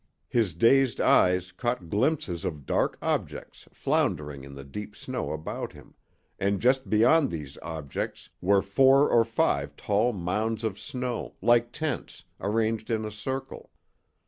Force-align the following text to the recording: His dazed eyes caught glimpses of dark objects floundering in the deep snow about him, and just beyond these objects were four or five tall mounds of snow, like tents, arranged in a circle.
His 0.29 0.55
dazed 0.55 0.99
eyes 0.99 1.51
caught 1.51 1.87
glimpses 1.91 2.43
of 2.43 2.65
dark 2.65 2.97
objects 3.03 3.67
floundering 3.71 4.43
in 4.43 4.55
the 4.55 4.63
deep 4.63 4.95
snow 4.95 5.31
about 5.31 5.73
him, 5.73 5.93
and 6.39 6.59
just 6.59 6.89
beyond 6.89 7.29
these 7.29 7.55
objects 7.61 8.31
were 8.41 8.63
four 8.63 9.07
or 9.11 9.23
five 9.23 9.75
tall 9.75 10.11
mounds 10.11 10.63
of 10.63 10.79
snow, 10.79 11.35
like 11.39 11.71
tents, 11.71 12.23
arranged 12.39 12.89
in 12.89 13.05
a 13.05 13.11
circle. 13.11 13.69